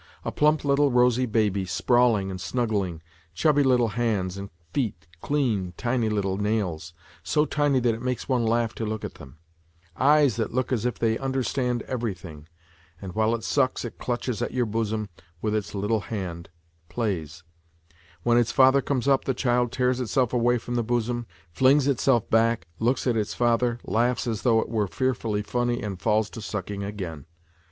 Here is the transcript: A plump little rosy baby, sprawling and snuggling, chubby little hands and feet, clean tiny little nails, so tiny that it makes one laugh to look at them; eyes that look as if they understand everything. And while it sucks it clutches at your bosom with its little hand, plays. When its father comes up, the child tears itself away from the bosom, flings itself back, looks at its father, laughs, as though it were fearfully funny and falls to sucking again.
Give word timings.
A 0.25 0.31
plump 0.31 0.65
little 0.65 0.89
rosy 0.89 1.27
baby, 1.27 1.63
sprawling 1.63 2.31
and 2.31 2.41
snuggling, 2.41 3.03
chubby 3.35 3.61
little 3.61 3.89
hands 3.89 4.35
and 4.35 4.49
feet, 4.73 5.05
clean 5.21 5.75
tiny 5.77 6.09
little 6.09 6.37
nails, 6.37 6.95
so 7.21 7.45
tiny 7.45 7.79
that 7.81 7.93
it 7.93 8.01
makes 8.01 8.27
one 8.27 8.43
laugh 8.43 8.73
to 8.73 8.85
look 8.87 9.05
at 9.05 9.13
them; 9.21 9.37
eyes 9.95 10.37
that 10.37 10.51
look 10.51 10.71
as 10.71 10.87
if 10.87 10.97
they 10.97 11.19
understand 11.19 11.83
everything. 11.83 12.47
And 12.99 13.13
while 13.13 13.35
it 13.35 13.43
sucks 13.43 13.85
it 13.85 13.99
clutches 13.99 14.41
at 14.41 14.51
your 14.55 14.65
bosom 14.65 15.07
with 15.39 15.53
its 15.53 15.75
little 15.75 15.99
hand, 15.99 16.49
plays. 16.89 17.43
When 18.23 18.39
its 18.39 18.51
father 18.51 18.81
comes 18.81 19.07
up, 19.07 19.25
the 19.25 19.35
child 19.35 19.71
tears 19.71 19.99
itself 19.99 20.33
away 20.33 20.57
from 20.57 20.73
the 20.73 20.83
bosom, 20.83 21.27
flings 21.51 21.87
itself 21.87 22.27
back, 22.27 22.65
looks 22.79 23.05
at 23.05 23.15
its 23.15 23.35
father, 23.35 23.77
laughs, 23.85 24.25
as 24.25 24.41
though 24.41 24.59
it 24.61 24.69
were 24.69 24.87
fearfully 24.87 25.43
funny 25.43 25.79
and 25.79 26.01
falls 26.01 26.31
to 26.31 26.41
sucking 26.41 26.83
again. 26.83 27.27